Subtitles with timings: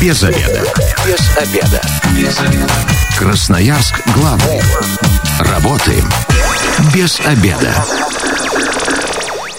[0.00, 0.62] Без обеда.
[1.06, 1.82] Без обеда.
[2.16, 2.72] Без обеда.
[3.18, 4.60] Красноярск главный.
[5.40, 6.04] Работаем
[6.94, 7.74] без обеда.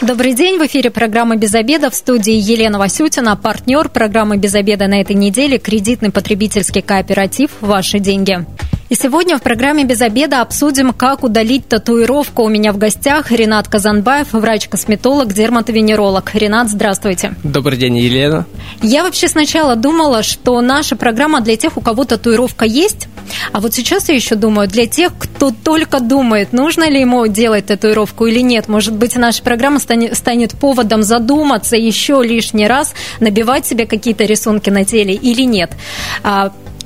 [0.02, 4.88] Добрый день, в эфире программа «Без обеда» в студии Елена Васютина, партнер программы «Без обеда»
[4.88, 8.46] на этой неделе, кредитный потребительский кооператив «Ваши деньги».
[8.90, 12.42] И сегодня в программе «Без обеда» обсудим, как удалить татуировку.
[12.42, 16.34] У меня в гостях Ренат Казанбаев, врач-косметолог, дерматовенеролог.
[16.34, 17.36] Ренат, здравствуйте.
[17.44, 18.48] Добрый день, Елена.
[18.82, 23.08] Я вообще сначала думала, что наша программа для тех, у кого татуировка есть,
[23.52, 27.68] а вот сейчас я еще думаю, для тех, кто только думает, нужно ли ему делать
[27.68, 28.68] татуировку или нет.
[28.68, 34.72] Может быть, наша программа станет, станет поводом задуматься еще лишний раз, набивать себе какие-то рисунки
[34.72, 35.74] на теле или нет.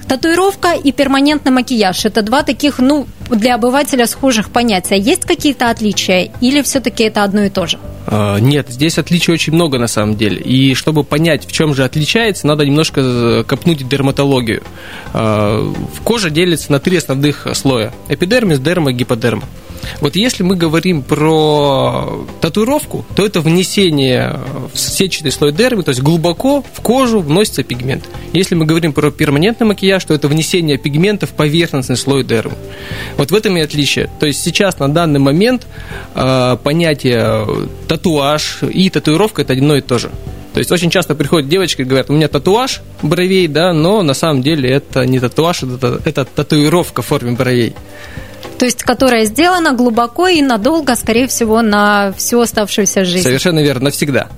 [0.07, 4.98] Татуировка и перманентный макияж– это два таких, ну, для обывателя схожих понятия.
[4.98, 7.79] Есть какие-то отличия или все-таки это одно и то же?
[8.05, 10.41] А, нет, здесь отличий очень много на самом деле.
[10.41, 14.63] И чтобы понять, в чем же отличается, надо немножко э, копнуть дерматологию.
[15.13, 15.73] А,
[16.04, 19.43] кожа делится на три основных слоя– эпидермис, дерма, гиподерма.
[20.01, 24.39] Вот если мы говорим про татуировку, то это внесение
[24.73, 28.04] в сетчатый слой дермы, то есть глубоко в кожу вносится пигмент.
[28.34, 32.54] Если мы говорим про перманентный макияж, то это внесение пигмента в поверхностный слой дермы.
[33.17, 34.09] Вот в этом и отличие.
[34.20, 35.67] То есть сейчас на данный момент
[36.15, 37.48] э, понятие
[37.87, 40.11] татуаж и татуировка это одно и то же.
[40.54, 44.13] То есть очень часто приходят девочки и говорят, у меня татуаж бровей, да, но на
[44.13, 47.73] самом деле это не татуаж, это, это татуировка в форме бровей
[48.64, 53.26] то есть которая сделана глубоко и надолго, скорее всего, на всю оставшуюся жизнь.
[53.26, 54.30] Совершенно верно, навсегда.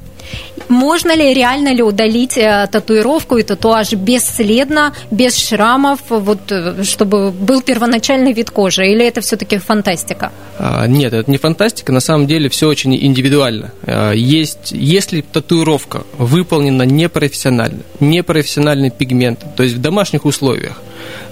[0.67, 7.29] Можно ли, реально ли удалить э, татуировку и татуаж бесследно, без шрамов, вот, э, чтобы
[7.29, 8.87] был первоначальный вид кожи?
[8.87, 10.31] Или это все-таки фантастика?
[10.57, 11.91] А, нет, это не фантастика.
[11.91, 13.73] На самом деле все очень индивидуально.
[13.83, 20.81] А, есть, если татуировка выполнена непрофессионально, непрофессиональный пигмент, то есть в домашних условиях,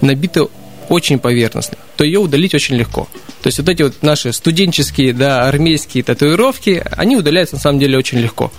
[0.01, 0.47] набита
[0.89, 3.07] очень поверхностно, то ее удалить очень легко.
[3.41, 7.97] То есть вот эти вот наши студенческие, да, армейские татуировки, они удаляются на самом деле
[7.97, 8.51] очень легко.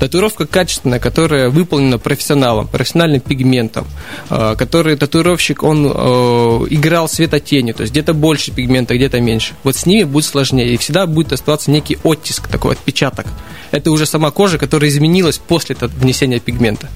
[0.00, 3.86] Татуировка качественная, которая выполнена профессионалом, профессиональным пигментом,
[4.30, 5.90] э, который татуировщик, он э,
[6.70, 9.54] играл светотенью, то есть где-то больше пигмента, где-то меньше.
[9.62, 13.26] Вот с ними будет сложнее, и всегда будет оставаться некий оттиск, такой отпечаток.
[13.70, 16.88] Это уже сама кожа, которая изменилась после внесения пигмента.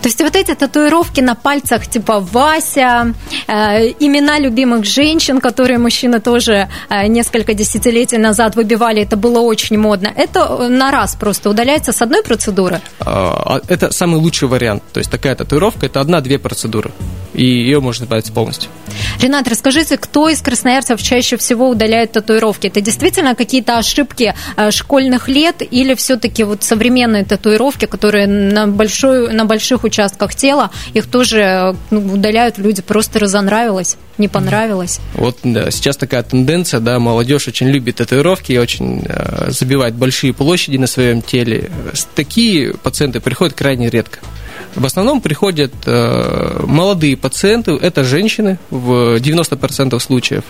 [0.00, 3.14] То есть вот эти татуировки на пальцах типа Вася,
[3.46, 9.78] э, имена любимых женщин, которые мужчины тоже э, несколько десятилетий назад выбивали, это было очень
[9.78, 10.12] модно.
[10.16, 12.80] Это на раз просто удаляется с одной процедуры?
[13.00, 14.82] А, а, это самый лучший вариант.
[14.92, 16.90] То есть такая татуировка– это одна-две процедуры,
[17.32, 18.70] и ее можно избавиться полностью.
[19.20, 22.66] Ренат, расскажите, кто из красноярцев чаще всего удаляет татуировки?
[22.66, 29.32] Это действительно какие-то ошибки э, школьных лет или все-таки вот современные татуировки, которые на, большой,
[29.32, 35.00] на больших участках тела, их тоже э, ну, удаляют люди, просто разонравилось, не понравилось?
[35.14, 40.32] Вот да, сейчас такая тенденция, да, молодежь очень любит татуировки и очень э, забивает большие
[40.32, 41.70] площади на своем теле.
[42.14, 44.20] Такие пациенты приходят крайне редко.
[44.74, 50.44] В основном приходят э, молодые пациенты, это женщины в 90% случаев,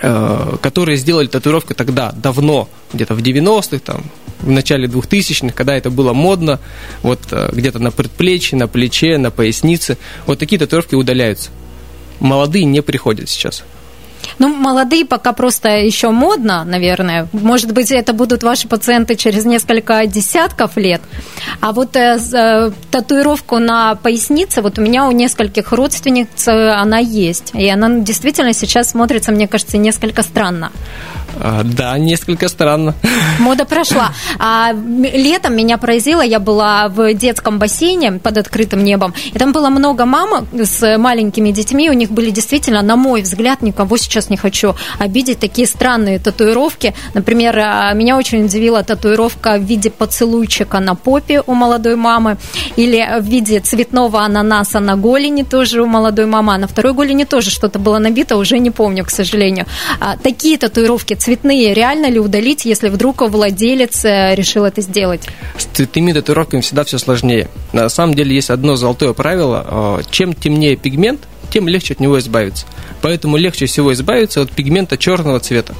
[0.00, 4.04] э, которые сделали татуировку тогда, давно, где-то в 90-х, там,
[4.40, 6.60] в начале 2000-х, когда это было модно,
[7.02, 9.98] вот э, где-то на предплечье, на плече, на пояснице.
[10.26, 11.50] Вот такие татуировки удаляются.
[12.20, 13.64] Молодые не приходят сейчас.
[14.42, 17.28] Ну, молодые пока просто еще модно, наверное.
[17.32, 21.00] Может быть, это будут ваши пациенты через несколько десятков лет.
[21.60, 26.98] А вот э, э, татуировку на пояснице, вот у меня у нескольких родственниц э, она
[26.98, 27.52] есть.
[27.54, 30.72] И она действительно сейчас смотрится, мне кажется, несколько странно.
[31.40, 32.94] А, да, несколько странно.
[33.38, 34.12] Мода прошла.
[34.38, 39.68] А летом меня поразило, я была в детском бассейне под открытым небом, и там было
[39.70, 44.36] много мам с маленькими детьми, у них были действительно, на мой взгляд, никого сейчас не
[44.36, 46.94] хочу обидеть, такие странные татуировки.
[47.14, 52.36] Например, а, меня очень удивила татуировка в виде поцелуйчика на попе у молодой мамы,
[52.76, 57.24] или в виде цветного ананаса на голени тоже у молодой мамы, а на второй голени
[57.24, 59.66] тоже что-то было набито, уже не помню, к сожалению.
[60.00, 65.28] А, такие татуировки цветные реально ли удалить, если вдруг владелец э, решил это сделать?
[65.56, 67.48] С цветными татуировками всегда все сложнее.
[67.72, 70.00] На самом деле есть одно золотое правило.
[70.00, 71.20] Э, чем темнее пигмент,
[71.52, 72.66] тем легче от него избавиться.
[73.02, 75.76] Поэтому легче всего избавиться от пигмента черного цвета.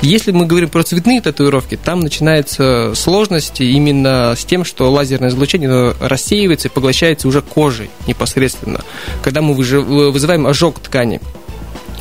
[0.00, 5.94] Если мы говорим про цветные татуировки, там начинаются сложности именно с тем, что лазерное излучение
[6.00, 8.82] рассеивается и поглощается уже кожей непосредственно.
[9.24, 11.20] Когда мы вызываем ожог ткани.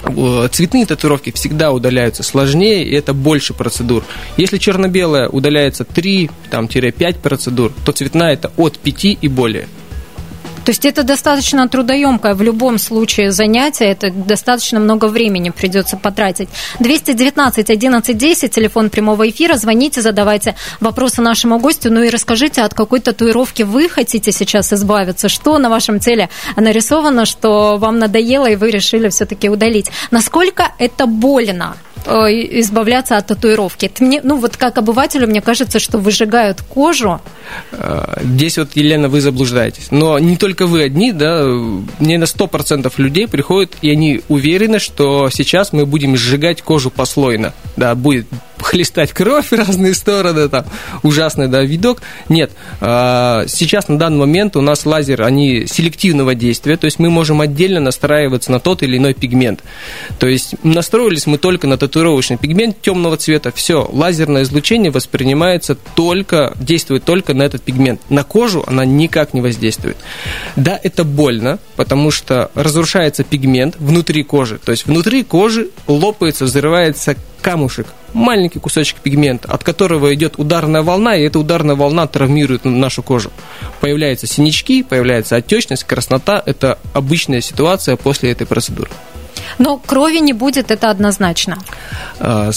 [0.06, 4.04] Э, цветные татуировки всегда удаляются сложнее, и это больше процедур.
[4.38, 9.68] Если черно-белая удаляется 3-5 процедур, то цветная это от 5 и более.
[10.66, 16.50] То есть это достаточно трудоемкое в любом случае занятие, это достаточно много времени придется потратить.
[16.80, 22.74] 219 11 10, телефон прямого эфира, звоните, задавайте вопросы нашему гостю, ну и расскажите, от
[22.74, 28.56] какой татуировки вы хотите сейчас избавиться, что на вашем теле нарисовано, что вам надоело и
[28.56, 29.92] вы решили все-таки удалить.
[30.12, 31.76] Насколько это больно?
[32.06, 32.28] Э,
[32.60, 33.86] избавляться от татуировки.
[33.86, 37.22] Это мне, ну вот как обывателю, мне кажется, что выжигают кожу.
[37.72, 39.88] Э, здесь вот, Елена, вы заблуждаетесь.
[39.92, 41.44] Но не только вы одни, да,
[42.00, 47.54] не на 100% людей приходят, и они уверены, что сейчас мы будем сжигать кожу послойно.
[47.78, 48.28] Да, будет
[48.64, 50.66] хлестать кровь в разные стороны, там,
[51.04, 52.02] ужасный, да, видок.
[52.30, 52.52] Нет,
[52.82, 57.42] а, сейчас на данный момент у нас лазер, они селективного действия, то есть мы можем
[57.42, 59.64] отдельно настраиваться на тот или иной пигмент.
[60.20, 66.54] То есть настроились мы только на татуировочный пигмент темного цвета, все, лазерное излучение воспринимается только,
[66.60, 68.02] действует только на этот пигмент.
[68.10, 69.98] На кожу она никак не воздействует.
[70.56, 77.16] Да, это больно, потому что разрушается пигмент внутри кожи, то есть внутри кожи лопается, взрывается
[77.42, 83.04] камушек, маленький кусочек пигмента, от которого идет ударная волна, и эта ударная волна травмирует нашу
[83.04, 83.32] кожу.
[83.82, 86.42] Появляются синячки, появляется отечность, краснота.
[86.46, 88.90] Это обычная ситуация после этой процедуры.
[89.60, 91.58] Но крови не будет, это однозначно.
[92.20, 92.52] А,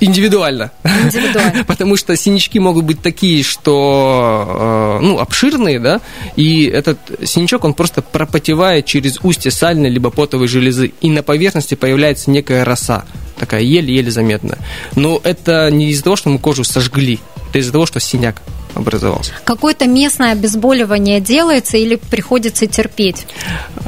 [0.00, 0.72] индивидуально.
[0.82, 1.64] Индивидуально.
[1.66, 6.00] Потому что синячки могут быть такие, что а, ну, обширные, да,
[6.36, 11.74] и этот синячок, он просто пропотевает через устье сальной либо потовой железы, и на поверхности
[11.74, 13.04] появляется некая роса,
[13.38, 14.58] такая еле-еле заметная.
[14.96, 17.20] Но это не из-за того, что мы кожу сожгли,
[17.50, 18.42] это из-за того, что синяк
[18.74, 19.32] образовался.
[19.44, 23.26] Какое-то местное обезболивание делается или приходится терпеть?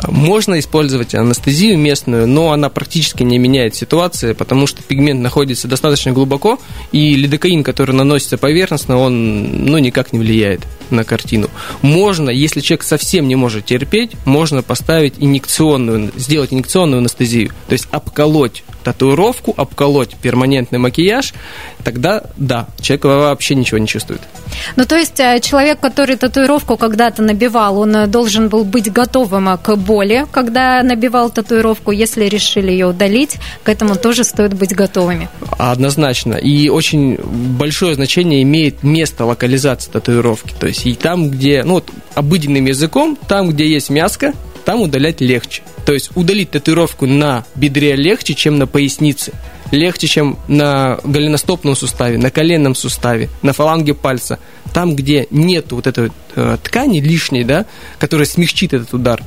[0.09, 6.13] Можно использовать анестезию местную, но она практически не меняет ситуации, потому что пигмент находится достаточно
[6.13, 6.59] глубоко,
[6.93, 10.61] и лидокаин, который наносится поверхностно, он ну, никак не влияет
[10.91, 11.51] на картину.
[11.83, 17.89] Можно, если человек совсем не может терпеть, можно поставить инъекционную, сделать инъекционную анестезию, то есть
[17.91, 21.35] обколоть татуировку, обколоть перманентный макияж,
[21.83, 24.21] тогда да, человек вообще ничего не чувствует.
[24.77, 29.49] Ну, то есть э, человек, который татуировку когда-то набивал, он э, должен был быть готовым
[29.49, 31.91] э, к боли, когда набивал татуировку.
[31.91, 35.29] Если решили ее удалить, к этому тоже стоит быть готовыми.
[35.59, 36.35] Однозначно.
[36.35, 37.17] И очень
[37.59, 40.55] большое значение имеет место локализации татуировки.
[40.61, 44.33] То есть и там, где, ну вот обыденным языком, там, где есть мяско,
[44.67, 45.63] там удалять легче.
[45.87, 49.33] То есть удалить татуировку на бедре легче, чем на пояснице.
[49.71, 54.41] Легче, чем на голеностопном суставе, на коленном суставе, на фаланге пальца.
[54.75, 57.65] Там, где нет вот этой э, ткани лишней, да,
[57.99, 59.23] которая смягчит этот удар,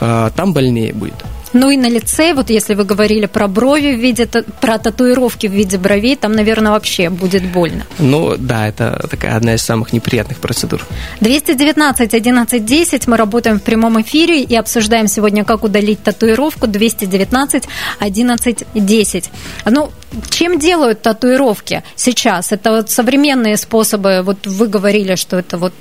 [0.00, 1.14] э, там больнее будет.
[1.52, 4.26] Ну и на лице, вот если вы говорили про брови в виде,
[4.60, 7.84] про татуировки в виде бровей, там, наверное, вообще будет больно.
[7.98, 10.86] Ну да, это такая одна из самых неприятных процедур.
[11.20, 16.66] 219 11 10, мы работаем в прямом эфире и обсуждаем сегодня, как удалить татуировку.
[16.66, 17.64] 219
[18.00, 19.30] 11 10.
[19.66, 19.90] Ну,
[20.30, 22.52] чем делают татуировки сейчас?
[22.52, 25.72] Это вот современные способы, вот вы говорили, что это вот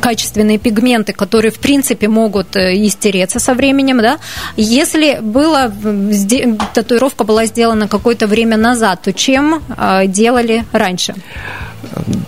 [0.00, 4.18] качественные пигменты, которые, в принципе, могут э, истереться со временем, да?
[4.56, 5.72] Если было,
[6.74, 11.14] татуировка была сделана какое-то время назад, то чем э, делали раньше?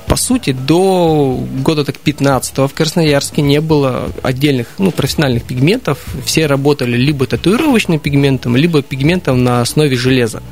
[0.06, 5.98] По сути, до года так 15 в Красноярске не было отдельных ну, профессиональных пигментов.
[6.24, 10.42] Все работали либо татуировочным пигментом, либо пигментом на основе железа.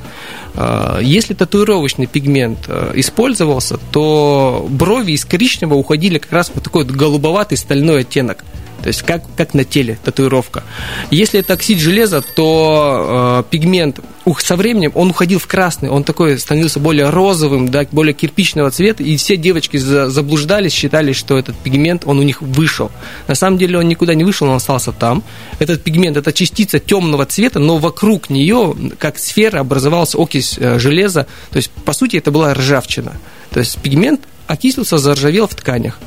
[0.54, 6.84] А, если татуировочный пигмент э, использовался, то брови из коричневого уходили как раз в такой
[6.84, 8.44] голубоватый стальной оттенок.
[8.83, 10.62] То есть как, как на теле татуировка.
[11.11, 16.04] Если это оксид железа, то э, пигмент ух, со временем он уходил в красный, он
[16.04, 21.38] такой становился более розовым, да, более кирпичного цвета, и все девочки за, заблуждались, считали, что
[21.38, 22.90] этот пигмент, он у них вышел.
[23.28, 25.23] На самом деле он никуда не вышел, он остался там.
[25.59, 31.26] Этот пигмент, это частица темного цвета, но вокруг нее, как сфера, образовалась окись э, железа.
[31.50, 33.12] То есть, по сути, это была ржавчина.
[33.50, 35.99] То есть пигмент окислился, заржавел в тканях.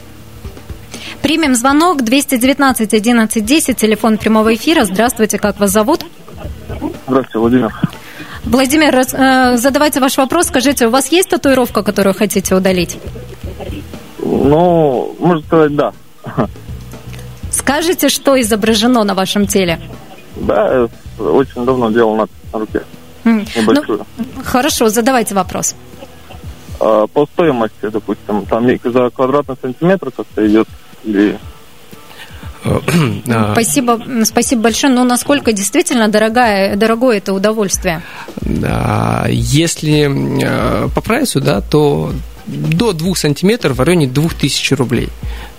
[1.22, 4.86] Примем звонок 219 11 10, телефон прямого эфира.
[4.86, 6.06] Здравствуйте, как вас зовут?
[7.08, 7.74] Здравствуйте, Владимир.
[8.46, 10.48] Владимир, э, задавайте ваш вопрос.
[10.48, 12.98] Скажите, у вас есть татуировка, которую хотите удалить?
[14.20, 15.94] Ну, можно сказать, да.
[17.52, 19.80] Скажите, что изображено на вашем теле?
[20.36, 20.88] Да,
[21.20, 22.82] очень давно делал на, на руке.
[23.26, 24.06] Небольшую.
[24.18, 25.76] Ну, хорошо, задавайте вопрос.
[26.80, 30.68] А, по стоимости, допустим, там за квадратный сантиметр как-то идет
[31.04, 31.38] или
[32.64, 32.82] а.
[33.54, 34.94] Спасибо, спасибо большое.
[34.94, 38.02] Но насколько действительно дорогое, дорогое это удовольствие?
[38.46, 40.10] Если
[40.44, 42.12] э, по прайсу, да, то
[42.48, 45.10] до 2 сантиметров в районе 2000 рублей.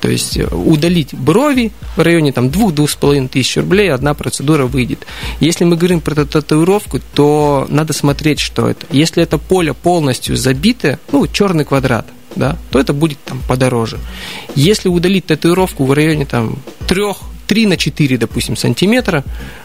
[0.01, 5.07] То есть э, удалить брови в районе там, 2-2,5 тысяч рублей одна процедура выйдет.
[5.41, 8.87] Если мы говорим про татуировку, то надо смотреть, что это.
[8.91, 12.07] Если это поле полностью забито, ну, черный квадрат,
[12.37, 13.99] да, то это будет там подороже.
[14.55, 16.59] Если удалить татуировку в районе там
[16.89, 17.05] 3,
[17.47, 19.25] 3 на 4, допустим, сантиметра,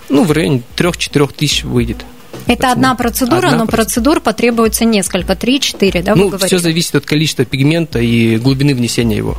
[0.09, 2.05] ну, в районе 3-4 тысяч выйдет.
[2.47, 7.45] Это одна процедура, одна но процедур потребуется несколько, 3-4, да, Ну, все зависит от количества
[7.45, 9.37] пигмента и глубины внесения его.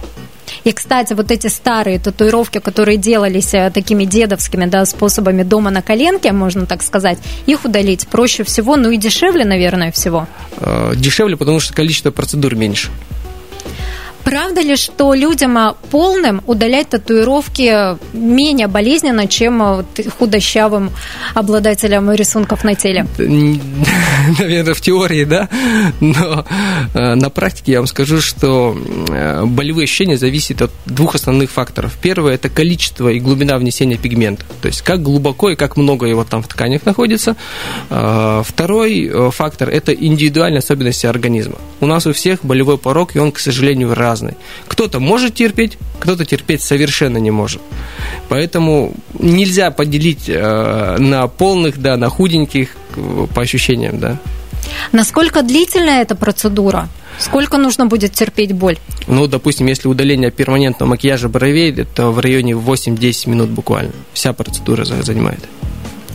[0.67, 5.81] И, кстати, вот эти старые татуировки, которые делались э, такими дедовскими да, способами дома на
[5.81, 10.27] коленке, можно так сказать, их удалить проще всего, ну и дешевле, наверное, всего.
[10.57, 12.89] Э, дешевле, потому что количество процедур меньше.
[14.27, 19.85] Правда ли, что людям а, полным удалять татуировки менее болезненно, чем а,
[20.19, 20.91] худощавым
[21.35, 23.07] обладателям рисунков на теле?
[23.19, 25.49] Наверное, в теории, да.
[26.01, 26.45] Но
[26.95, 28.77] э, на практике я вам скажу, что
[29.11, 31.97] э, болевые ощущения зависят от двух основных факторов.
[32.03, 34.45] Первое– это количество и глубина внесения пигмента.
[34.61, 37.37] То есть, как глубоко и как много его там в тканях находится.
[37.91, 41.55] Э, второй фактор– это индивидуальные особенности организма.
[41.81, 44.35] У нас у всех болевой порог, и он, к сожалению, разный разный.
[44.69, 47.61] Кто-то может терпеть, кто-то терпеть совершенно не может.
[48.29, 54.19] Поэтому нельзя поделить э, на полных, да, на худеньких э, по ощущениям, да.
[54.93, 56.89] Насколько длительная эта процедура?
[57.19, 58.77] Сколько нужно будет терпеть боль?
[59.07, 63.93] Ну, допустим, если удаление перманентного макияжа бровей, это в районе 8-10 минут буквально.
[64.13, 65.41] Вся процедура занимает.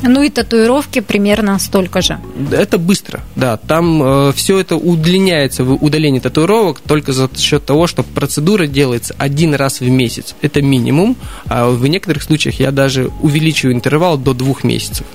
[0.02, 2.20] Ну и татуировки примерно столько же.
[2.52, 3.58] Это быстро, да.
[3.58, 9.16] Там э, все это удлиняется в удалении татуировок только за счет того, что процедура делается
[9.18, 10.36] один раз в месяц.
[10.42, 11.16] Это минимум.
[11.48, 15.06] А в некоторых случаях я даже увеличиваю интервал до двух месяцев.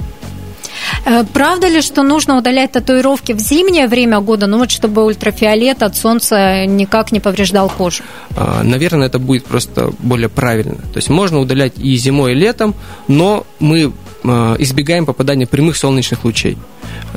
[1.05, 5.83] Э, правда ли, что нужно удалять татуировки в зимнее время года, ну вот чтобы ультрафиолет
[5.83, 8.03] от солнца никак не повреждал кожу?
[8.37, 10.77] А, наверное, это будет просто более правильно.
[10.77, 12.75] То есть можно удалять и зимой, и летом,
[13.09, 13.93] но мы
[14.25, 16.59] избегаем попадания прямых солнечных лучей.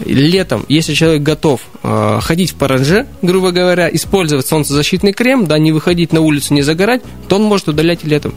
[0.06, 5.72] Летом, если человек готов э, ходить в паранже, грубо говоря, использовать солнцезащитный крем, да, не
[5.72, 8.34] выходить на улицу, не загорать, то он может удалять и летом.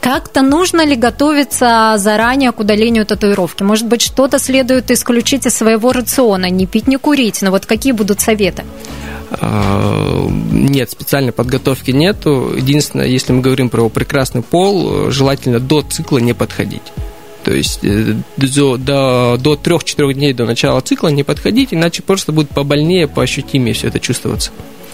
[0.00, 3.62] Как-то нужно ли готовиться заранее к удалению татуировки?
[3.62, 7.92] Может быть, что-то следует исключить из своего рациона, не пить, не курить, но вот какие
[7.92, 8.64] будут советы?
[9.30, 12.54] А, нет, специальной подготовки нету.
[12.56, 16.82] Единственное, если мы говорим про прекрасный пол, желательно до цикла не подходить.
[17.44, 22.32] То есть э, до, до, до 3-4 дней до начала цикла не подходить, иначе просто
[22.32, 24.50] будет побольнее, поощутимее все это чувствоваться.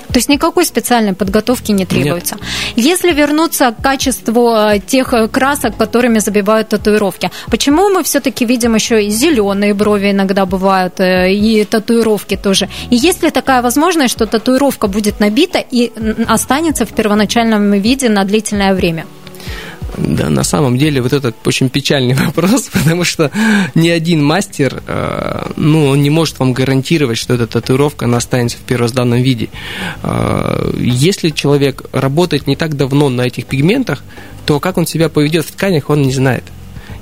[0.09, 2.37] То есть никакой специальной подготовки не требуется.
[2.37, 2.87] Нет.
[2.87, 8.75] Если вернуться к качеству э, тех э, красок, которыми забивают татуировки, почему мы все-таки видим
[8.75, 12.69] еще и зеленые брови иногда бывают, и татуировки тоже?
[12.91, 15.91] И есть ли такая возможность, что татуировка будет набита и
[16.29, 19.07] останется в первоначальном виде на длительное время?
[19.97, 23.31] Да, на самом деле вот этот очень печальный вопрос, потому что
[23.75, 28.59] ни один мастер, э, ну, он не может вам гарантировать, что эта татуировка, она останется
[28.59, 29.49] в первозданном виде.
[30.03, 34.03] Э, если человек работает не так давно на этих пигментах,
[34.47, 36.45] то как он себя поведет в тканях, он не знает.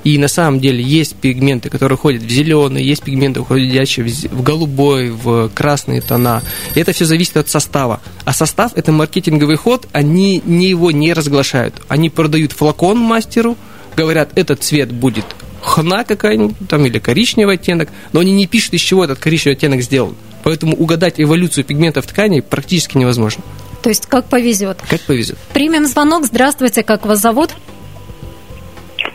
[0.03, 5.11] И на самом деле есть пигменты, которые ходят в зеленый, есть пигменты, уходящие в голубой,
[5.11, 6.41] в красные тона.
[6.75, 8.01] И это все зависит от состава.
[8.25, 11.81] А состав– это маркетинговый ход, они не его не разглашают.
[11.87, 13.57] Они продают флакон мастеру,
[13.95, 15.25] говорят, этот цвет будет
[15.61, 19.81] хна какая-нибудь, там, или коричневый оттенок, но они не пишут, из чего этот коричневый оттенок
[19.81, 20.15] сделан.
[20.43, 23.43] Поэтому угадать эволюцию пигментов тканей практически невозможно.
[23.81, 24.79] То есть как повезет.
[24.89, 25.37] Как повезет.
[25.53, 26.25] Примем звонок.
[26.25, 27.51] Здравствуйте, как вас зовут?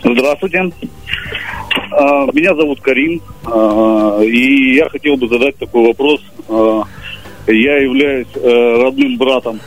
[0.03, 0.71] Здравствуйте.
[1.91, 6.21] А, меня зовут Карим, а, и я хотел бы задать такой вопрос.
[6.49, 6.83] А,
[7.47, 9.59] я являюсь э, родным братом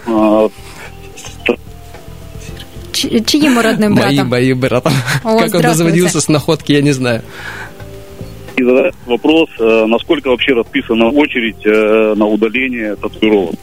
[3.26, 4.16] Чьим родным братом?
[4.16, 4.94] Моим, моим братом.
[5.24, 7.24] О, как он дозвонился с находки, я не знаю.
[8.56, 13.56] И задать вопрос, э, насколько вообще расписана очередь э, на удаление татуировок.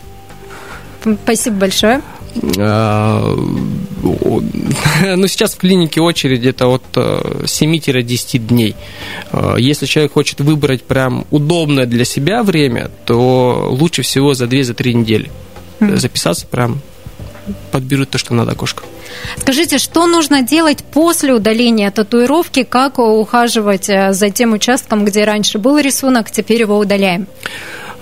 [1.23, 2.01] Спасибо большое.
[5.17, 8.77] Ну, сейчас в клинике очередь это от 7-10 э, дней.
[9.33, 14.93] А, если человек хочет выбрать прям удобное для себя время, то лучше всего за 2-3
[14.93, 15.31] недели.
[15.81, 16.81] Записаться прям
[17.71, 18.83] подберут то, что надо окошко.
[19.37, 22.63] Скажите, что нужно делать после удаления татуировки?
[22.63, 27.27] Как ухаживать э, за тем участком, где раньше был рисунок, теперь его удаляем?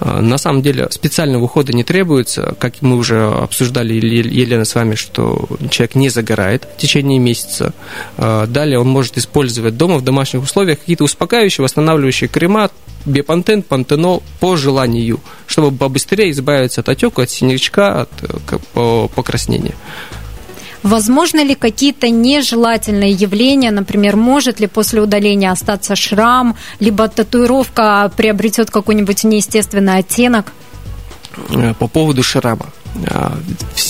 [0.00, 4.95] А, на самом деле специального ухода не требуется, как мы уже обсуждали, Елена, с вами,
[4.95, 7.73] что человек не загорает в течение месяца.
[8.17, 12.71] А, далее он может использовать дома в домашних условиях какие-то успокаивающие, восстанавливающие крема,
[13.07, 18.11] бепантен, пантенол по желанию, чтобы побыстрее избавиться от отека, от синячка, от
[18.75, 19.75] э, покраснения.
[20.87, 28.71] Возможно ли какие-то нежелательные явления, например, может ли после удаления остаться шрам, либо татуировка приобретет
[28.71, 30.52] какой-нибудь неестественный оттенок?
[31.50, 32.66] Э, по поводу шрама
[33.11, 33.37] а,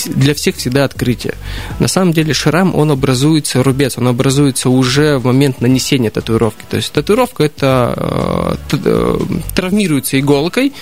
[0.06, 1.34] для всех всегда открытие.
[1.80, 6.64] На самом деле шрам, он образуется, рубец, он образуется уже в момент нанесения татуировки.
[6.70, 9.18] То есть татуировка это э, э,
[9.54, 10.72] травмируется иголкой,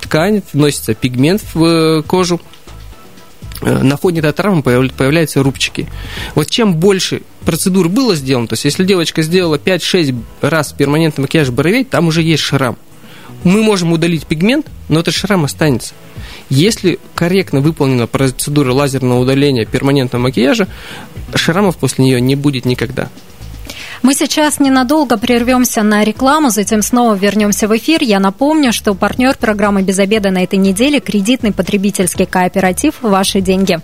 [0.00, 2.63] ткань, вносится пигмент в кожу, Э,
[3.64, 5.88] на фоне этой травмы появляются рубчики.
[6.34, 11.50] Вот чем больше процедур было сделано, то есть если девочка сделала 5-6 раз перманентный макияж
[11.50, 12.76] бровей, там уже есть шрам.
[13.42, 15.94] Мы можем удалить пигмент, но этот шрам останется.
[16.48, 20.68] Если корректно выполнена процедура лазерного удаления перманентного макияжа,
[21.34, 23.10] шрамов после нее не будет никогда.
[24.04, 28.02] Мы сейчас ненадолго прервемся на рекламу, затем снова вернемся в эфир.
[28.02, 33.78] Я напомню, что партнер программы «Без обеда» на этой неделе– кредитный потребительский кооператив «Ваши деньги».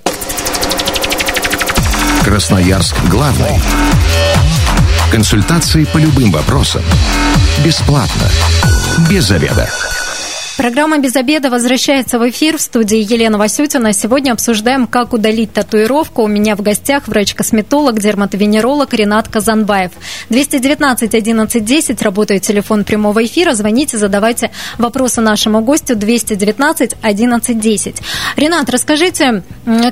[2.22, 3.62] Красноярск главный.
[5.10, 6.82] Консультации по любым вопросам.
[7.64, 8.28] Бесплатно.
[9.08, 9.70] Без заведа.
[10.60, 13.94] Программа «Без обеда» возвращается в эфир в студии Елена Васютина.
[13.94, 16.24] Сегодня обсуждаем, как удалить татуировку.
[16.24, 19.92] У меня в гостях врач-косметолог, дерматовенеролог Ренат Казанбаев.
[20.28, 23.54] 219 11 10 работает телефон прямого эфира.
[23.54, 27.96] Звоните, задавайте вопросы нашему гостю 219 11 10.
[28.36, 29.42] Ренат, расскажите,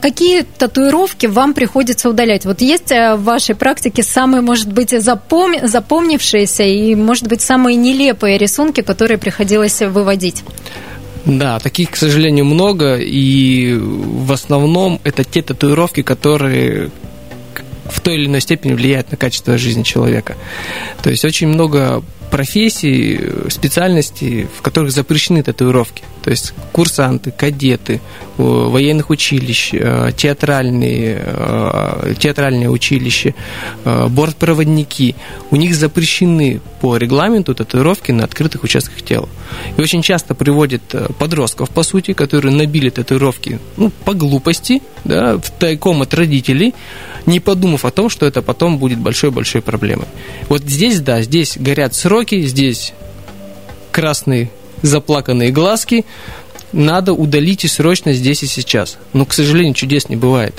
[0.02, 2.44] какие татуировки вам приходится удалять?
[2.44, 5.66] Вот есть э, в вашей практике самые, может быть, запом...
[5.66, 10.44] запомнившиеся и, может быть, самые нелепые рисунки, которые приходилось выводить?
[11.24, 16.90] Да, таких, к сожалению, много, и в основном это те татуировки, которые
[17.90, 20.36] в той или иной степени влияют на качество жизни человека.
[21.02, 26.02] То есть очень много профессий, специальностей, в которых запрещены татуировки.
[26.28, 28.02] То есть курсанты, кадеты,
[28.36, 33.32] военных училищ, э, театральные, э, театральные училища,
[33.86, 35.14] э, бортпроводники.
[35.50, 39.26] У них запрещены по регламенту татуировки на открытых участках тела.
[39.78, 40.82] И очень часто приводят
[41.18, 46.74] подростков, по сути, которые набили татуировки ну, по глупости, да, в тайком от родителей,
[47.24, 50.08] не подумав о том, что это потом будет большой-большой проблемой.
[50.50, 52.92] Вот здесь, да, здесь горят сроки, здесь
[53.92, 54.50] красные
[54.82, 56.04] заплаканные глазки,
[56.72, 58.98] надо удалить и срочно здесь и сейчас.
[59.12, 60.54] Но, к сожалению, чудес не бывает.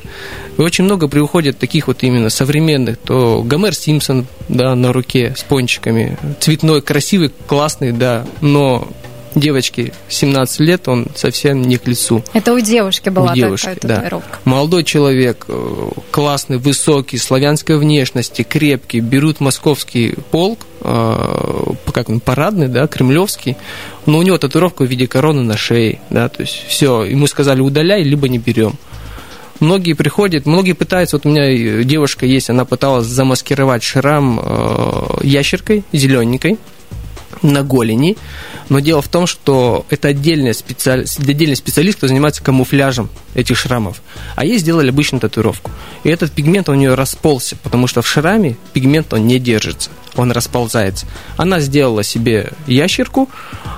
[0.57, 5.43] И очень много приходит таких вот именно современных, то Гомер Симпсон, да, на руке с
[5.43, 8.87] пончиками, цветной, красивый, классный, да, но
[9.35, 12.23] девочке 17 лет, он совсем не к лицу.
[12.33, 14.39] Это у девушки была у девушки, такая татуировка.
[14.43, 14.49] Да.
[14.49, 22.67] Молодой человек, э, классный, высокий, славянской внешности, крепкий, берут московский полк, э, как он, парадный,
[22.67, 23.57] да, кремлевский,
[24.05, 27.61] но у него татуировка в виде короны на шее, да, то есть все, ему сказали
[27.61, 28.73] удаляй, либо не берем.
[29.59, 35.83] Многие приходят, многие пытаются, вот у меня девушка есть, она пыталась замаскировать шрам э, ящеркой,
[35.91, 36.57] зелененькой,
[37.41, 38.17] на голени.
[38.69, 41.05] Но дело в том, что это отдельный, специаль...
[41.17, 44.01] отдельный специалист, кто занимается камуфляжем этих шрамов.
[44.35, 45.71] А ей сделали обычную татуировку.
[46.03, 50.31] И этот пигмент у нее расползся, потому что в шраме пигмент он не держится, он
[50.31, 51.05] расползается.
[51.37, 53.29] Она сделала себе ящерку,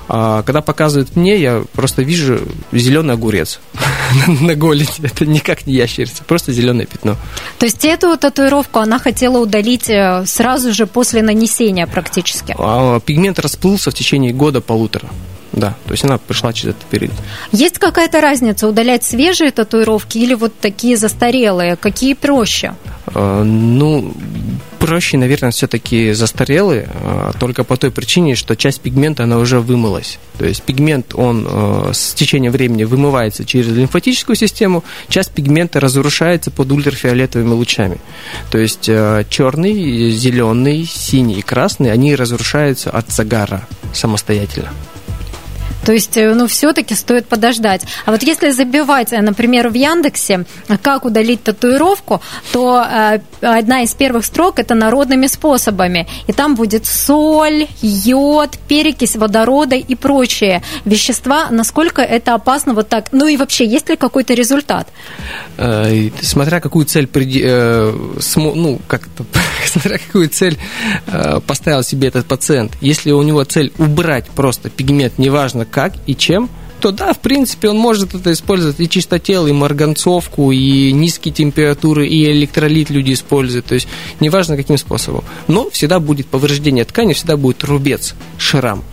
[0.08, 3.60] а когда показывают мне, я просто вижу зеленый огурец
[4.42, 4.90] на голени.
[5.04, 7.16] Это никак не ящерица, просто зеленое пятно.
[7.60, 12.56] То есть эту татуировку она хотела удалить э, сразу же после нанесения практически?
[12.58, 15.10] А, пигмент расплылся в течение года-полутора.
[15.52, 17.14] Да, то есть она пришла через этот период.
[17.52, 21.76] Есть какая-то разница удалять свежие татуировки или вот такие застарелые?
[21.76, 22.74] Какие проще?
[23.14, 24.14] Э, ну,
[24.82, 30.20] проще, наверное, все-таки застарелые, э, только по той причине, что часть пигмента, она уже вымылась.
[30.40, 36.50] То есть пигмент, он э, с течением времени вымывается через лимфатическую систему, часть пигмента разрушается
[36.50, 37.98] под ультрафиолетовыми лучами.
[38.50, 38.90] То есть
[39.30, 44.72] черный, зеленый, синий и красный, они разрушаются от загара самостоятельно.
[45.86, 47.82] То есть, э, ну, все-таки стоит подождать.
[48.06, 50.46] А вот если забивать, э, например, в Яндексе,
[50.82, 56.08] как удалить татуировку, то э, одна из первых строк это народными способами.
[56.28, 61.48] И там будет соль, йод, перекись водорода и прочие вещества.
[61.50, 63.08] Насколько это опасно вот так?
[63.12, 64.88] Ну и вообще, есть ли какой-то результат?
[66.22, 67.10] Смотря какую цель,
[68.36, 69.08] ну, как
[69.66, 70.58] смотря какую цель
[71.48, 72.74] поставил себе этот пациент.
[72.82, 76.50] Если у него цель убрать просто пигмент, неважно как и чем,
[76.82, 82.08] то да, в принципе, он может это использовать и чистотел, и марганцовку, и низкие температуры,
[82.08, 83.68] и электролит люди используют.
[83.68, 83.88] То есть,
[84.20, 85.24] неважно каким способом.
[85.48, 88.84] Но всегда будет повреждение ткани, всегда будет рубец, шрам.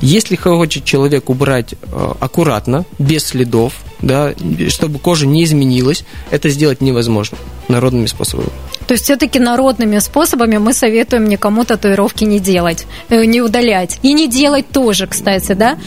[0.00, 4.32] Если хочет человек убрать э, аккуратно, без следов, да,
[4.68, 8.50] чтобы кожа не изменилась, это сделать невозможно народными способами.
[8.86, 13.98] То есть все-таки народными способами мы советуем никому татуировки не делать, э, не удалять.
[14.02, 15.78] И не делать тоже, кстати, да?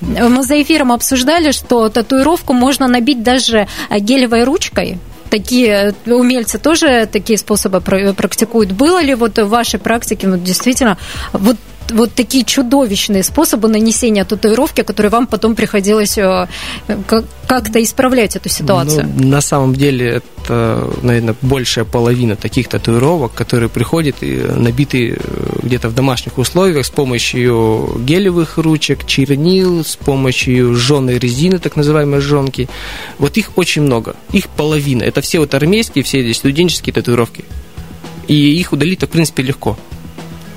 [0.00, 7.38] Мы за эфиром обсуждали, что татуировку можно набить даже гелевой ручкой, такие умельцы тоже такие
[7.38, 8.72] способы практикуют.
[8.72, 10.98] Было ли вот в вашей практике вот действительно
[11.32, 11.56] вот
[11.92, 16.46] вот такие чудовищные способы нанесения татуировки, которые вам потом приходилось э,
[17.46, 19.10] как-то исправлять эту ситуацию?
[19.16, 25.58] Ну, на самом деле это, наверное, большая половина таких татуировок, которые приходят и набиты э,
[25.62, 32.20] где-то в домашних условиях с помощью гелевых ручек, чернил, с помощью жженой резины, так называемой
[32.20, 32.68] жженки.
[33.18, 34.16] Вот их очень много.
[34.32, 35.02] Их половина.
[35.02, 37.44] Это все вот армейские, все студенческие татуировки.
[38.26, 39.78] И их удалить, в принципе, легко.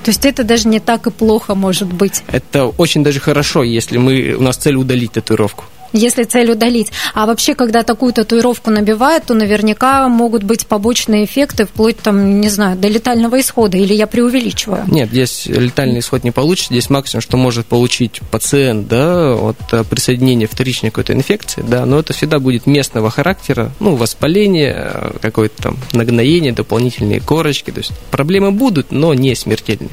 [0.04, 2.22] То есть это даже не так и плохо может быть.
[2.26, 6.90] Это очень даже хорошо, если мы, у нас цель удалить татуировку если цель удалить.
[7.14, 12.48] А вообще, когда такую татуировку набивают, то наверняка могут быть побочные эффекты, вплоть там, не
[12.48, 14.84] знаю, до летального исхода, или я преувеличиваю?
[14.86, 19.84] Нет, здесь летальный исход не получится, здесь максимум, что может получить пациент, да, от э,
[19.84, 25.62] присоединения вторичной какой-то инфекции, да, но это всегда будет местного характера, ну, воспаление, э, какое-то
[25.62, 29.90] там нагноение, дополнительные корочки, то есть проблемы будут, но не смертельные.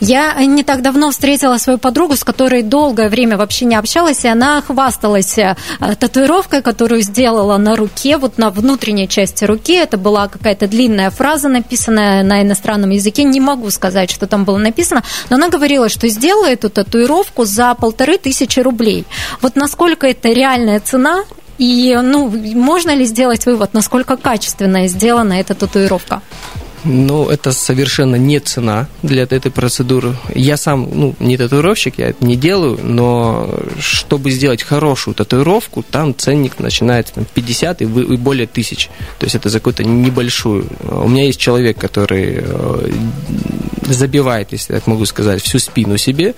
[0.00, 4.28] Я не так давно встретила свою подругу, с которой долгое время вообще не общалась, и
[4.28, 5.56] она хвасталась э,
[5.98, 9.74] татуировкой, которую сделала на руке, вот на внутренней части руки.
[9.74, 13.24] Это была какая-то длинная фраза, написанная на иностранном языке.
[13.24, 17.74] Не могу сказать, что там было написано, но она говорила, что сделала эту татуировку за
[17.74, 19.04] полторы тысячи рублей.
[19.40, 21.24] Вот насколько это реальная цена,
[21.58, 26.20] и ну, можно ли сделать вывод, насколько качественная сделана эта татуировка?
[26.84, 30.16] Ну, это совершенно не цена для этой процедуры.
[30.34, 36.14] Я сам, ну, не татуировщик, я это не делаю, но чтобы сделать хорошую татуировку, там
[36.16, 38.88] ценник начинается там, 50 и, и более тысяч.
[39.18, 40.66] То есть это за какую-то небольшую.
[40.88, 42.90] У меня есть человек, который э,
[43.92, 46.34] забивает, если так могу сказать, всю спину себе.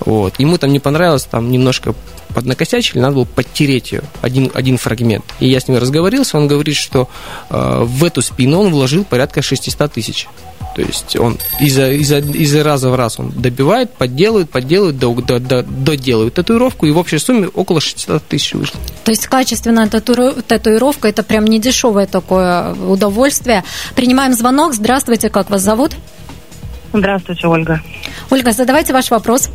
[0.00, 0.38] Вот.
[0.38, 1.94] Ему там не понравилось, там немножко
[2.34, 5.24] поднакосячили, надо было подтереть ее, один, один фрагмент.
[5.38, 7.08] И я с ним разговорился, он говорит, что
[7.50, 10.28] э, в эту спину он вложил порядка 600 тысяч.
[10.74, 15.38] То есть он из-за из из раза в раз он добивает, подделывает, подделывает, до, до,
[15.38, 18.80] до, доделывает татуировку, и в общей сумме около 600 тысяч вышло.
[19.04, 20.42] То есть качественная тату...
[20.42, 23.64] татуировка– это прям не дешевое такое удовольствие.
[23.94, 24.72] Принимаем звонок.
[24.74, 25.92] Здравствуйте, как вас зовут?
[26.92, 27.80] Здравствуйте, Ольга.
[28.30, 29.50] Ольга, задавайте ваш вопрос.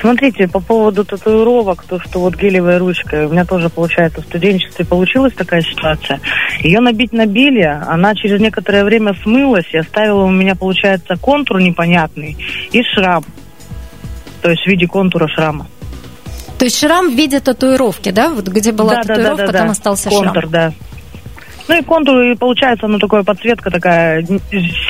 [0.00, 4.84] Смотрите, по поводу татуировок, то, что вот гелевая ручка, у меня тоже, получается, в студенчестве
[4.84, 6.20] получилась такая ситуация.
[6.60, 12.36] Ее набить набили, она через некоторое время смылась и оставила у меня, получается, контур непонятный
[12.70, 13.24] и шрам.
[14.42, 15.66] То есть в виде контура шрама.
[16.58, 18.28] То есть шрам в виде татуировки, да?
[18.28, 20.50] Вот где была да, татуировка, да, да, да, там остался контур, шрам.
[20.50, 20.72] да.
[21.66, 24.22] Ну и контур, и получается, ну, такая подсветка такая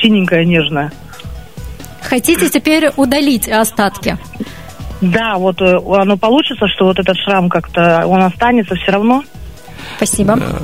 [0.02, 0.90] синенькая, нежная.
[2.04, 4.18] Хотите теперь удалить остатки?
[5.00, 9.24] Да, вот э, оно получится, что вот этот шрам как-то, он останется все равно.
[9.96, 10.38] Спасибо.
[10.40, 10.58] Э,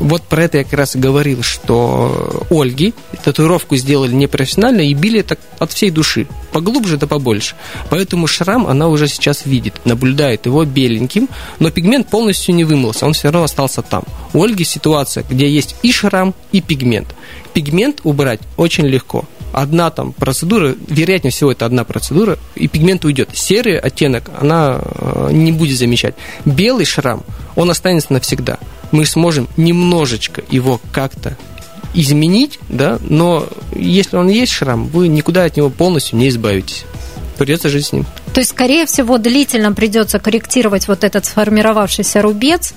[0.00, 5.22] вот про это я как раз и говорил, что Ольги татуировку сделали непрофессионально и били
[5.22, 7.56] так от всей души, поглубже да побольше.
[7.90, 13.12] Поэтому шрам она уже сейчас видит, наблюдает его беленьким, но пигмент полностью не вымылся, он
[13.12, 14.04] все равно остался там.
[14.32, 17.14] У Ольги ситуация, где есть и шрам, и пигмент.
[17.52, 23.30] Пигмент убрать очень легко одна там процедура, вероятнее всего это одна процедура, и пигмент уйдет.
[23.32, 26.14] Серый оттенок она э, не будет замечать.
[26.44, 27.22] Белый шрам,
[27.56, 28.58] он останется навсегда.
[28.90, 31.36] Мы сможем немножечко его как-то
[31.94, 36.84] изменить, да, но если он есть шрам, вы никуда от него полностью не избавитесь.
[37.36, 38.04] Придется жить с ним.
[38.34, 42.74] То есть, скорее всего, длительно придется корректировать вот этот сформировавшийся рубец,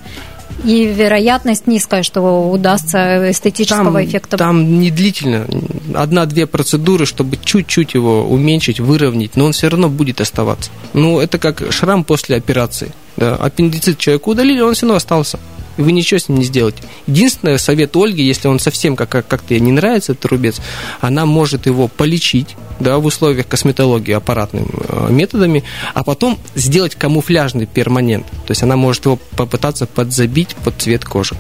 [0.63, 4.37] и вероятность низкая, что удастся эстетического там, эффекта.
[4.37, 5.47] Там не длительно.
[5.93, 10.71] Одна-две процедуры, чтобы чуть-чуть его уменьшить, выровнять, но он все равно будет оставаться.
[10.93, 12.91] Ну, это как шрам после операции.
[13.17, 13.35] Да.
[13.35, 15.39] Аппендицит человеку удалили, он все равно остался
[15.81, 16.77] и вы ничего с ним не сделаете.
[17.07, 20.61] Единственное, совет Ольги, если он совсем как- как-то ей не нравится, этот рубец,
[20.99, 25.63] она может его полечить, да, в условиях косметологии аппаратными э, методами,
[25.95, 28.27] а потом сделать камуфляжный перманент.
[28.45, 31.35] То есть она может его попытаться подзабить под цвет кожи.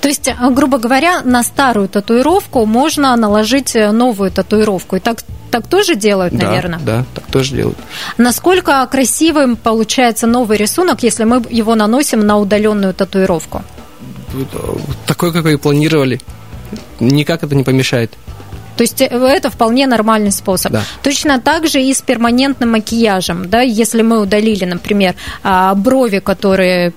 [0.00, 4.96] То есть, э, грубо говоря, на старую татуировку можно наложить э, новую татуировку.
[4.96, 5.18] И так,
[5.50, 6.80] так тоже делают, Да, наверное?
[6.80, 7.78] Да, так тоже делают.
[8.16, 13.62] Насколько красивым получается новый рисунок, если мы его наносим на удаленную татуировку?
[15.06, 16.20] Такой, какой и планировали.
[17.00, 18.12] Никак это не помешает.
[18.78, 20.72] То есть э, это вполне нормальный способ.
[20.72, 20.82] Да.
[21.02, 23.50] Точно так же и с перманентным макияжем.
[23.50, 23.60] Да?
[23.60, 26.92] Если мы удалили, например, а, брови, которые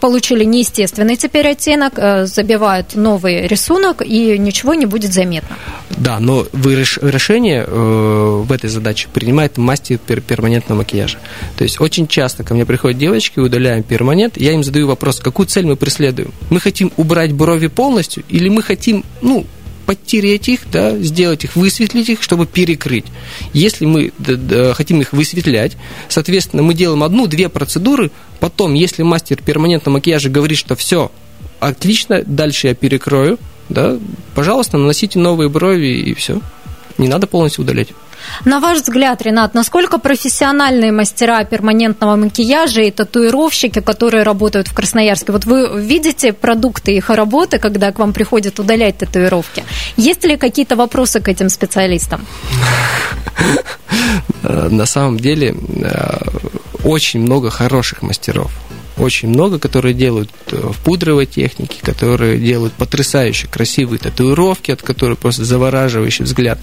[0.00, 5.56] получили неестественный теперь оттенок, э, забивают новый рисунок, и ничего не будет заметно.
[5.90, 11.18] Да, но вы реш- решение э, в этой задаче принимает мастер пер- перманентного макияжа.
[11.56, 15.46] То есть очень часто ко мне приходят девочки, удаляем перманент, я им задаю вопрос, какую
[15.46, 16.32] цель мы преследуем?
[16.50, 19.46] Мы хотим убрать брови полностью или мы хотим, ну,
[19.86, 23.04] подтереть их, да, сделать их, высветлить их, чтобы перекрыть.
[23.52, 24.12] Если мы
[24.74, 25.76] хотим их высветлять,
[26.08, 31.10] соответственно, мы делаем одну-две процедуры, потом, если мастер перманентного макияжа говорит, что все
[31.60, 33.98] отлично, дальше я перекрою, да,
[34.34, 36.40] пожалуйста, наносите новые брови и все.
[36.98, 37.88] Не надо полностью удалять.
[38.44, 45.32] На ваш взгляд, Ренат, насколько профессиональные мастера перманентного макияжа и татуировщики, которые работают в Красноярске,
[45.32, 49.64] вот вы видите продукты их работы, когда к вам приходят удалять татуировки?
[49.96, 52.26] Есть ли какие-то вопросы к этим специалистам?
[54.42, 56.18] На самом деле э,
[56.84, 58.52] очень много хороших мастеров.
[58.96, 65.18] Очень много, которые делают э, в пудровой технике, которые делают потрясающе красивые татуировки, от которых
[65.18, 66.58] просто завораживающий взгляд.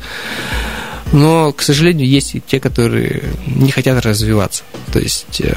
[1.12, 4.64] Но, к сожалению, есть и те, которые не хотят развиваться.
[4.92, 5.54] То есть э,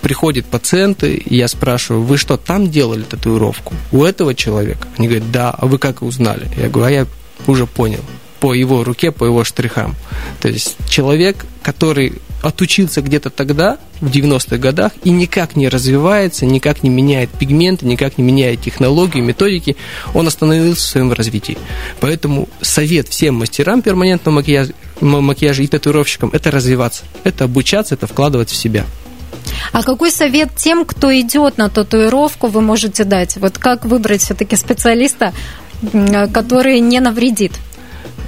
[0.00, 3.74] приходят пациенты, и я спрашиваю, вы что, там делали татуировку?
[3.92, 4.88] У этого человека?
[4.96, 6.48] Они говорят, да, а вы как узнали?
[6.56, 7.06] Я говорю, а я
[7.46, 8.00] уже понял
[8.44, 9.94] по его руке, по его штрихам.
[10.40, 16.82] То есть человек, который отучился где-то тогда, в 90-х годах, и никак не развивается, никак
[16.82, 19.76] не меняет пигменты, никак не меняет технологию, методики,
[20.12, 21.56] он остановился в своем развитии.
[22.00, 28.50] Поэтому совет всем мастерам перманентного макияжа, макияжа и татуировщикам– это развиваться, это обучаться, это вкладывать
[28.50, 28.84] в себя.
[29.72, 33.36] А какой совет тем, кто идет на татуировку, вы можете дать?
[33.36, 35.32] Вот как выбрать все-таки специалиста,
[36.32, 37.52] который не навредит?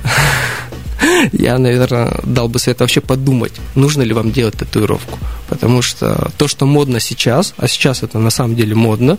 [1.33, 5.19] Я, наверное, дал бы совет вообще подумать, нужно ли вам делать татуировку.
[5.49, 9.19] Потому что то, что модно сейчас, а сейчас это на самом деле модно,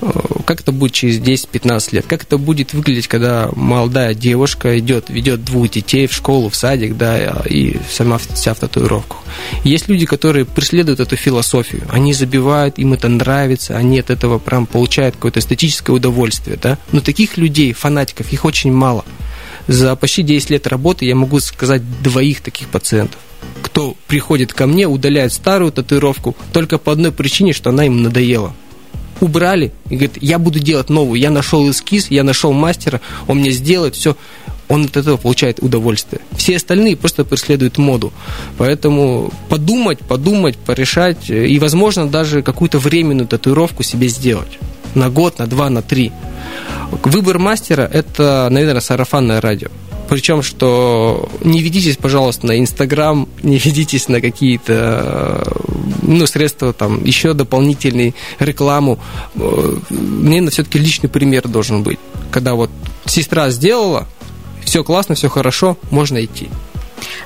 [0.00, 0.10] э,
[0.44, 2.06] как это будет через 10-15 лет?
[2.06, 6.96] Как это будет выглядеть, когда молодая девушка идет, ведет двух детей в школу, в садик,
[6.96, 9.18] да, и сама вся в татуировках?
[9.64, 14.66] Есть люди, которые преследуют эту философию, они забивают, им это нравится, они от этого прям
[14.66, 16.78] получают какое-то эстетическое удовольствие, да?
[16.92, 19.04] Но таких людей, фанатиков, их очень мало.
[19.66, 23.20] За почти 10 лет работы я могу сказать двоих таких пациентов
[23.62, 28.54] кто приходит ко мне, удаляет старую татуировку только по одной причине, что она им надоела.
[29.20, 31.20] Убрали и говорит, я буду делать новую.
[31.20, 34.16] Я нашел эскиз, я нашел мастера, он мне сделает все.
[34.68, 36.22] Он от этого получает удовольствие.
[36.36, 38.12] Все остальные просто преследуют моду.
[38.58, 44.58] Поэтому подумать, подумать, порешать и, возможно, даже какую-то временную татуировку себе сделать.
[44.94, 46.12] На год, на два, на три.
[46.90, 49.68] Выбор мастера– это, наверное, сарафанное радио.
[50.08, 55.52] Причем, что не ведитесь, пожалуйста, на Инстаграм, не ведитесь на какие-то
[56.02, 59.00] ну, средства, там, еще дополнительные рекламу.
[59.34, 61.98] Наверное, все-таки личный пример должен быть.
[62.30, 62.70] Когда вот
[63.04, 64.06] сестра сделала,
[64.64, 66.48] все классно, все хорошо, можно идти.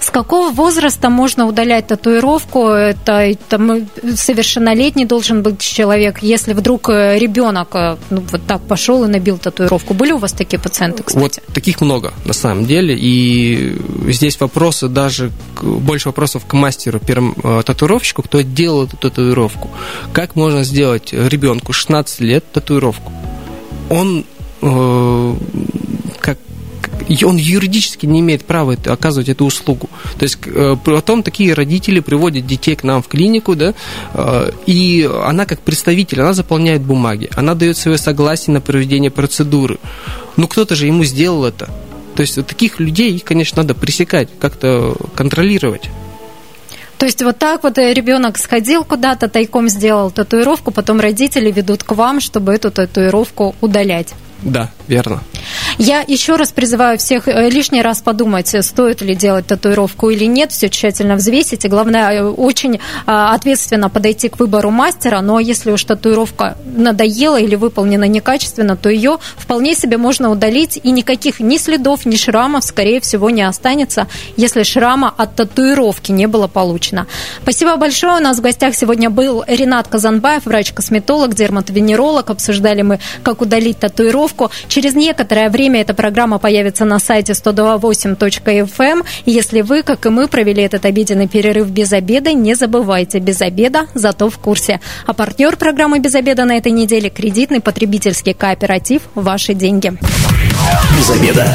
[0.00, 2.68] С какого возраста можно удалять татуировку?
[2.68, 6.22] Это там, совершеннолетний должен быть человек.
[6.22, 7.74] Если вдруг ребенок
[8.08, 9.92] ну, вот так пошел и набил татуировку.
[9.92, 11.20] Были у вас такие пациенты, кстати?
[11.20, 12.96] Вот таких много, на самом деле.
[12.98, 13.76] И
[14.08, 19.70] здесь вопросы даже, больше вопросов к мастеру, первому татуировщику, кто делал эту татуировку.
[20.12, 23.12] Как можно сделать ребенку 16 лет татуировку?
[23.90, 24.24] Он
[24.62, 25.34] э,
[27.22, 29.88] он юридически не имеет права это, оказывать эту услугу.
[30.18, 33.74] То есть э, потом такие родители приводят детей к нам в клинику, да,
[34.14, 39.78] э, и она как представитель, она заполняет бумаги, она дает свое согласие на проведение процедуры.
[40.36, 41.68] Ну кто-то же ему сделал это.
[42.16, 45.88] То есть таких людей, их, конечно, надо пресекать, как-то контролировать.
[46.98, 51.92] То есть вот так вот ребенок сходил куда-то, тайком сделал татуировку, потом родители ведут к
[51.92, 54.08] вам, чтобы эту татуировку удалять.
[54.42, 55.20] Да, верно.
[55.78, 60.52] Я еще раз призываю всех э, лишний раз подумать, стоит ли делать татуировку или нет,
[60.52, 61.64] все тщательно взвесить.
[61.64, 65.20] И главное, э, очень а, ответственно подойти к выбору мастера.
[65.20, 70.80] Но если уж татуировка надоела или выполнена некачественно, то ее вполне себе можно удалить.
[70.82, 76.26] И никаких ни следов, ни шрамов, скорее всего, не останется, если шрама от татуировки не
[76.26, 77.06] было получено.
[77.42, 78.16] Спасибо большое.
[78.16, 82.30] У нас в гостях сегодня был Ренат Казанбаев, врач-косметолог, дерматовенеролог.
[82.30, 84.29] Обсуждали мы, как удалить татуировку.
[84.68, 88.70] Через некоторое время время эта программа появится на сайте 128.fm.
[88.78, 89.04] Эм.
[89.26, 93.86] Если вы, как и мы, провели этот обеденный перерыв без обеда, не забывайте, без обеда,
[93.94, 94.80] зато в курсе.
[95.06, 99.92] А партнер программы «Без обеда» на этой неделе– кредитный потребительский кооператив «Ваши деньги».
[100.96, 101.54] Без обеда.